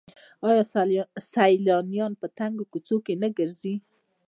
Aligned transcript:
آیا 0.47 0.63
سیلانیان 1.31 2.11
په 2.21 2.27
تنګو 2.37 2.65
کوڅو 2.71 2.97
کې 3.05 3.13
نه 3.21 3.29
ګرځي؟ 3.37 3.75